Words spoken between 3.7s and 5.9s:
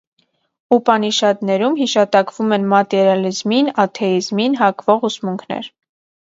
աթեիզմին հակվող ուսմունքներ։